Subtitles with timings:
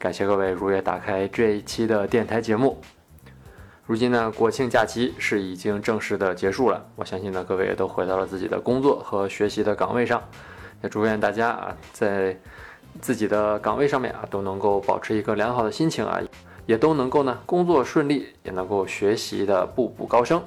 [0.00, 2.80] 感谢各位如约打开这一期的电台节目。
[3.84, 10.22] 如今呢，国庆假期是已经正式的结束了，我相信呢，各位也都回到了自己的工作和学习的岗位上。
[10.82, 12.34] 也祝愿大家啊，在
[13.02, 16.18] 自己的岗位上面啊，都能够保持一个良好的心情啊，
[16.64, 20.42] 也都能够呢工作顺利，也能够学习的步步高升。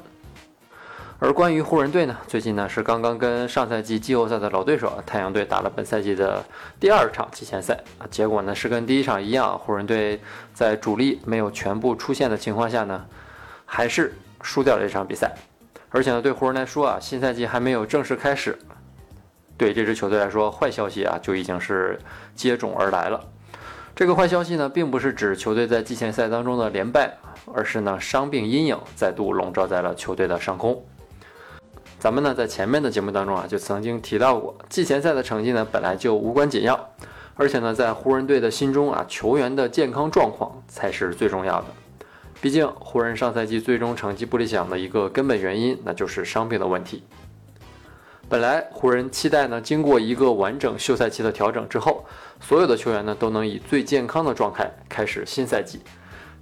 [1.19, 6.43] 而关于湖人队呢，最近呢是刚刚跟上赛季季后赛的老对手啊太阳队打了本赛季的
[6.79, 10.19] 第二场季前赛啊，结果呢是跟第一场一样，湖人队
[10.53, 13.05] 在主力没有全部出现的情况下呢，
[13.65, 15.33] 还是输掉了这场比赛。
[15.89, 18.59] 而且呢，对湖人来说啊，新赛季还没有正式开始，
[19.55, 21.97] 对这支球队来说，坏消息啊就已经是
[22.35, 23.21] 接踵而来了。
[23.95, 27.15] 这个坏消息呢，并不是指球队在季前赛当中的连败，
[27.53, 30.83] 而是呢伤病阴影再度笼罩在了球队的上空。
[32.03, 36.89] 咱们呢，在前面的节目当中啊，就曾经提到过，季前赛的成绩呢，本来就无关紧要，
[37.35, 41.67] 而且呢，在湖人队的心中啊，球员的健康状况才是最重要的。
[42.41, 47.03] 毕竟，湖人上赛季最终成绩不理想的一个根本原因，那就是伤病的问题。
[48.27, 52.03] 本来湖人期待呢，经过一个完整休赛期的调整之后，
[52.41, 55.79] 所有的球员呢，都能以最健康的状态开始新赛季。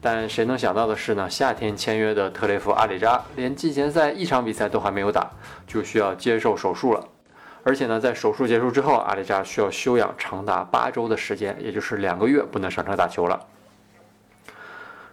[0.03, 1.29] 但谁能想到的是呢？
[1.29, 5.29] 夏天签约的特雷弗·阿里扎连季前赛一场比赛都还没有打，
[5.67, 7.05] 就需要接受手术了。
[7.63, 13.39] 而且呢，在手术结束之后，阿里扎需要休养长达八周的时间，也就是两个月不能上场打球了。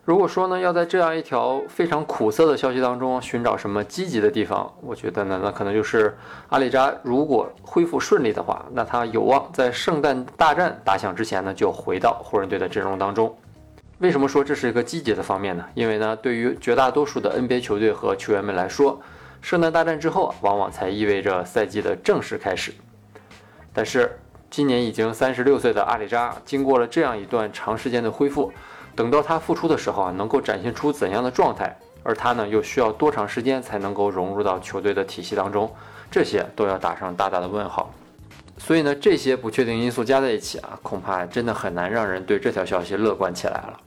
[0.06, 6.16] 如果说呢，要在这样一条非常苦涩的消息当中寻找什么积极的地方，我觉得呢，那可能就是
[6.48, 13.36] 阿里扎如果恢复顺利的话，那他有望在圣诞大战打响之前呢，就回到湖人队的阵容当中。
[13.98, 15.64] 为什么说这是一个积极的方面呢？
[15.74, 19.00] 因为呢，对于绝大多数的 NBA 球队和球员们来说，
[19.42, 22.72] 圣诞大战之后，往往才意味着赛季的正式开始。
[23.72, 24.16] 但是
[24.48, 28.52] 今年已经三十六岁的阿里扎，经过了这样一段长时间的恢复，
[28.94, 31.76] 等到他复出的时候啊，能够展现出怎样的状态？
[32.04, 35.68] 而他呢，又需要多长时间才能够融入到球队的体系当中？
[36.08, 37.92] 这些都要打上大大的问号。
[38.58, 43.80] 所以呢，这些不确定因素加在一起啊，恐怕真的很难让人对这条消息乐观起来了。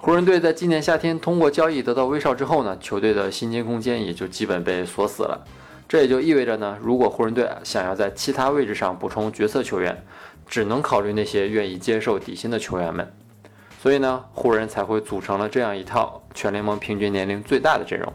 [0.00, 5.44] 湖人队在今年夏天通过交易得到威少之后呢，球队的薪金空间也就基本被锁死了。
[5.88, 10.04] 这也就意味着呢，如果湖人队想要在其他位置上补充角色球员，
[10.46, 13.12] 只能考虑那些愿意接受底薪的球员们。
[13.82, 18.12] 所以呢，湖人才会组成了这样一套全联盟平均年龄最大的阵容。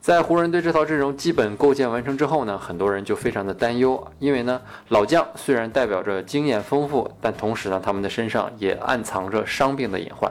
[0.00, 10.30] 在湖人队这套阵容基本构建完成之后呢，很多人就非常的担忧，因为呢，老将虽然代表着经验丰富，但同时呢，他们的身上也暗藏着伤病的隐患。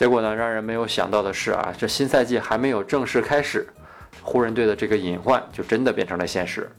[0.00, 3.68] 结果呢，让人没有想到的是啊，这新赛季还没有正式开始，
[4.22, 6.70] 湖人队的这个隐患就真的变成了现实。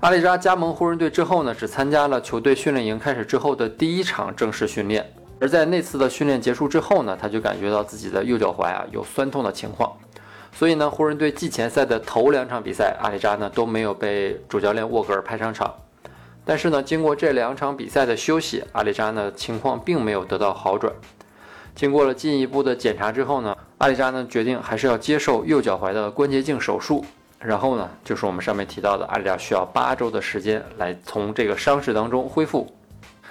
[0.00, 9.90] 阿里扎加盟湖人队之后呢，只参加了球队训练营开始之后的第一场正式训练，而在那次的训练结束之后呢，他就感觉到自己的右脚踝啊有酸痛的情况，
[10.52, 15.74] 所以呢，湖人队季前赛的头两场比赛，阿里扎呢都没有被主教练沃格尔派上场。
[16.44, 20.92] 但是呢，经过这两场比赛的休息，阿里扎呢情况并没有得到好转。
[21.74, 27.04] 经过了进一步的检查之后呢，阿里扎呢决定还是要接受右脚踝的关节镜手术。
[27.38, 32.70] 然后呢，就是我们上面提到的，阿里扎需要八周的时间来从这个伤势当中恢复。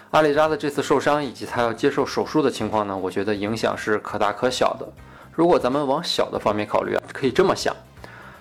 [0.09, 4.88] 阿里扎的这次受伤以及他要接受手术的情况呢，我觉得影响是可大可小的。
[5.31, 7.75] 如果咱们往小的方面考虑啊，可以这么想。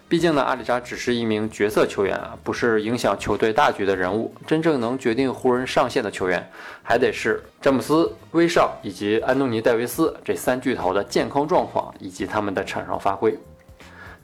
[0.09, 4.35] 毕竟呢，阿里扎只是一名角色球员啊，不是影响球队大局的人物。
[4.47, 6.51] 真正能决定湖人上限的球员，
[6.83, 13.39] 还得是詹姆斯、威少以及安东尼·戴维斯这三巨头的健康状况以及他们的场上发挥。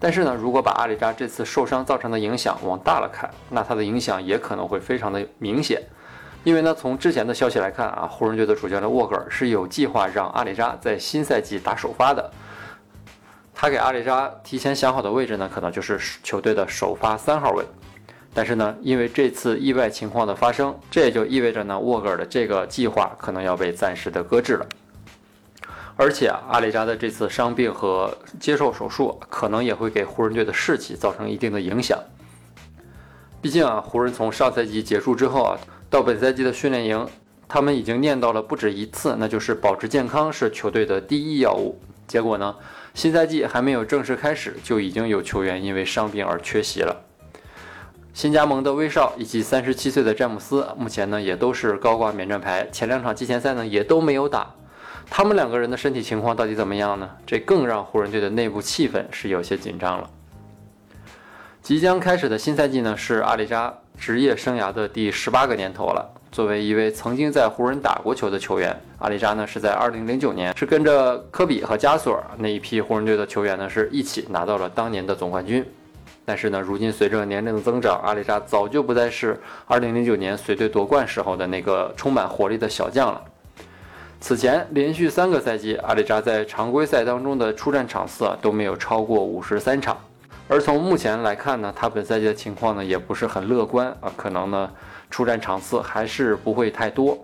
[0.01, 5.83] 但是呢，如果把阿里扎这次受伤造成的影响往大了看，那他的影响也可能会非常的明显。
[6.45, 12.31] 因为呢，从之前的消息来看啊，湖人队的主教练沃格尔是有计划让阿里扎在新赛季打首发的。
[13.55, 17.65] 他给阿里扎提前想好的位置呢，可能就是球队的首发三号位。
[18.35, 24.67] 但是呢，因为这次意外情况的发生，这也就意味着呢，沃格尔的这个计划可能要被暂时的搁置了。
[25.97, 31.99] 而且啊，阿里扎的这次伤病和接受手术，可能也会给湖人队的士气造成一定的影响。
[33.41, 35.57] 毕竟啊，湖人从上赛季结束之后啊，
[35.89, 37.07] 到本赛季的训练营。
[37.47, 41.79] 他们已经念叨了不止一次，那就是保持健康是球队的第一要务。
[42.07, 42.55] 结果呢，
[42.95, 47.05] 新赛季还没有正式开始，就已经有球员因为伤病而缺席了。
[48.13, 54.55] 新加盟的威少以及三十七岁的詹姆斯，目前呢也都是高挂免战牌，前两场季前赛呢也都没有打。
[55.11, 57.11] 他们两个人的身体情况到底怎么样呢？
[57.27, 60.09] 这更让湖人队的内部气氛是有些紧张了。
[61.61, 66.15] 即将开始的新赛季呢，是阿里扎职业生涯的第十八个年头了。
[66.35, 75.65] 作为一位曾经在湖人打过球的球员，阿里扎呢是在二零零九年是跟着科比和加索尔那一批湖人队的球员呢是一起拿到了当年的总冠军。
[76.25, 83.23] 但是呢，如今随着年龄的增长，阿里扎早就不再是2009年随队夺冠时候的那个充满活力的小将了。
[84.21, 89.97] 此前连续三个赛季，阿里扎在常规赛当中的出战场次啊都没有超过五十三场。
[90.49, 94.69] 而从目前来看呢，他本赛季的情况呢也不是很乐观啊，可能呢
[95.15, 97.17] 出战场次还是不会太多。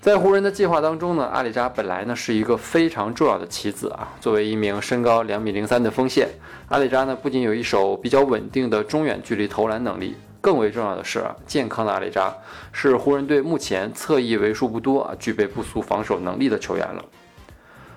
[0.00, 4.08] 在湖人的计划当中呢，阿里扎本来呢是一个非常重要的棋子啊。
[4.20, 6.28] 作为一名身高两米零三的锋线，
[6.70, 12.34] 阿里扎呢不仅有一手比较稳定的中远距离投篮能力，更为重要的是，啊健康的阿里扎
[12.72, 17.04] 是湖人队目前侧翼为数不多啊具备不俗防守能力的球员了。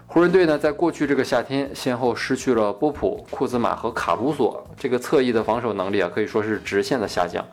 [0.06, 7.44] 湖人队呢在过去这个夏天先后失去了波普、库兹马和卡鲁索，这个侧翼的防守能力啊可以说是直线的下降。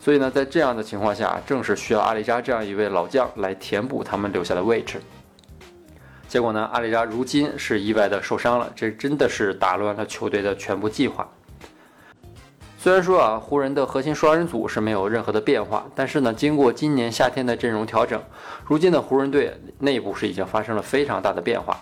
[0.00, 5.00] 所以呢，在这样的情况下，正是需要阿里扎这样一位老将来填补他们留下的位置。
[6.28, 11.28] 结果呢，阿里扎如今是意外的受伤了，这真的是打乱了球队的全部计划。
[12.78, 18.22] 虽然说啊，湖人的核心双人组是没有任何的变化，但是呢，经过今年夏天的阵容调整，
[18.64, 21.76] 如今的湖人队内部是已经发生了非常大的变化。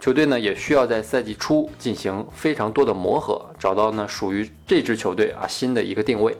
[0.00, 6.34] 球队呢，也需要在赛季初进行非常多的磨合，找到呢属于这支球队啊新的一个定位。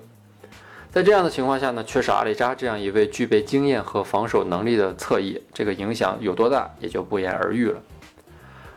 [0.90, 7.78] 在这样的情况下呢，缺少阿里扎这样一位具备经验和防守能力的侧翼，这个影响有多大，也就不言而喻了。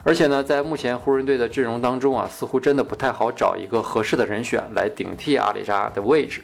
[0.04, 6.42] 而且呢，在目前湖人队的阵容当中啊，似乎真的不太好找一个合适的人选来顶替阿里扎的位置。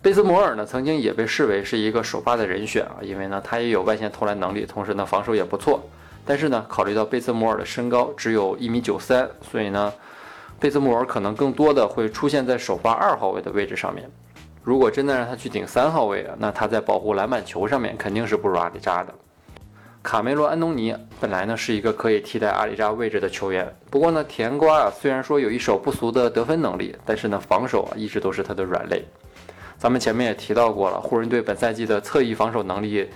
[0.00, 5.86] 贝斯摩尔呢，曾经也被视为是一个首发的人选啊，因为呢，他也有外线投篮能力，同时呢，防守也不错。
[6.24, 9.92] 但是呢，考虑到贝斯摩尔的身高只有一米九三，所以呢，
[10.58, 14.10] 贝斯摩尔可能更多的会出现在首发二号位的位置上面。
[14.62, 19.12] 如果真的让他去顶三号位啊，那他在保护篮板球上面肯定是不如阿里扎的。
[20.04, 29.04] 卡梅罗·安东尼本来呢是一个可以替代阿里扎位置的球员，不过呢，甜瓜啊虽然说有一手不俗的得分能力，但是呢，防守啊一直都是他的软肋。
[29.78, 33.08] 咱们前面也提到过了，湖人队本赛季的侧翼防守能力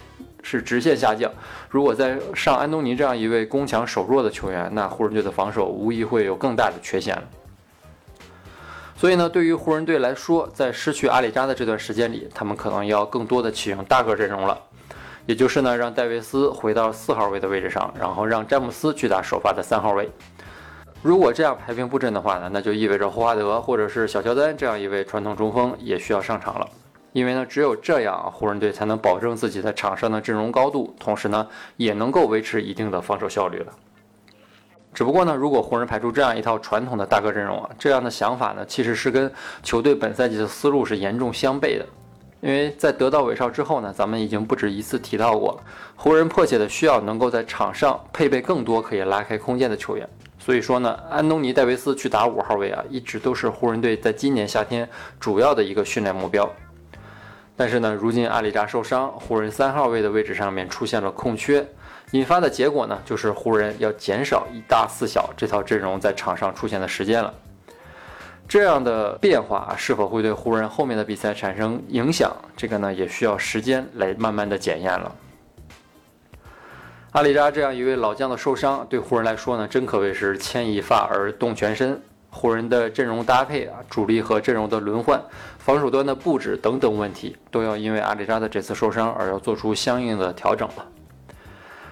[0.43, 1.31] 是直线下降。
[1.71, 7.23] 如果再上安东尼这样一位攻强守弱的球员，那湖人队的防守无疑会有更大的缺陷了。
[8.97, 14.59] 所以呢，对于湖人队来说，在失去阿里扎的这段时间里，他们可能要更多的启用大个阵容了。
[15.27, 20.11] 也就是呢，让戴维斯回到四号位的位置上，然后让詹姆斯去打首发的三号位。
[21.03, 26.67] 如果这样排兵布阵的话呢，那就意味着霍华德或者是小乔丹这样一位传统中锋也需要上场了。
[27.13, 31.47] 因为呢，只有这样，湖人队才能保证自己在场上的阵容高度，同时呢，
[31.77, 33.73] 也能够维持一定的防守效率了。
[34.97, 39.31] 只不过呢，如果湖人排出这样一套传统的大哥阵容啊，这样的想法呢，其实是跟
[39.63, 41.85] 球队本赛季的思路是严重相悖的。
[42.41, 45.61] 因为在得到韦少之后呢，咱们已经不止一次提到过，
[45.97, 50.09] 湖人迫切的需要能够在场上配备更多可以拉开空间的球员。
[50.39, 54.89] 所以说呢，安东尼戴维斯去打五号位啊，一直都是湖人队在今年夏天
[55.21, 56.51] 主要的一个训练目标。
[57.57, 61.67] 但是呢，如今阿里扎受伤，湖人三号位的位置上面出现了空缺。
[62.13, 67.33] 引发的结果呢，就是湖人要减少一大四小这套阵容在场上出现的时间了。
[68.47, 72.31] 这样的变化是否会对湖人后面的比赛产生影响？
[72.57, 75.13] 这个呢，也需要时间来慢慢的检验了。
[77.13, 82.01] 阿里扎这样一位老将的受伤，对湖人来说呢，真可谓是牵一发而动全身。
[82.31, 85.21] 湖人的阵容搭配啊，主力和阵容的轮换，
[85.59, 90.87] 防守端的布置等等问题，都要因为阿里扎的这次受伤而要做出相应的调整了。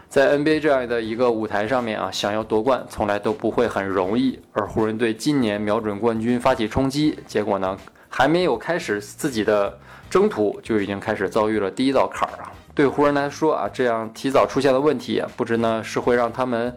[0.09, 4.39] 在 NBA 这样的一个舞台上面啊，想要夺冠从来都不会很容易。
[4.53, 7.77] 而湖人队今年瞄准冠军发起冲击，结果呢
[8.09, 9.77] 还没有开始自己的
[10.11, 12.53] 征途，就已经开始遭遇了第一道坎儿啊。
[12.75, 16.77] 对湖人来说啊，这样提早出现的问题，不知呢是会让他们。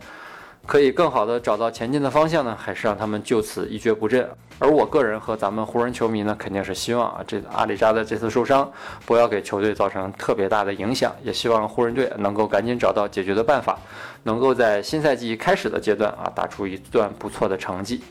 [0.68, 4.30] 可以更好的找到前进的方向呢，还是让他们就此一蹶不振？
[4.60, 8.70] 而我个人和咱们湖人球迷呢，肯定是希望啊，这阿里扎的这次受伤
[9.06, 13.80] 不要给球队造成特别大的影响，也希望湖人队能够赶紧找到解决的办法，
[14.24, 18.04] 能够在新赛季开始的阶段啊，打出一段不错的成绩。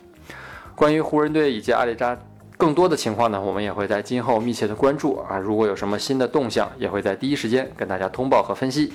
[0.75, 2.17] 关于湖人队以及阿里扎
[2.57, 5.37] 更多的情况呢，我们也会在今后密切的关注啊。
[5.37, 8.95] 如果有什么新的动向，也会在第一时间跟大家通报和分析。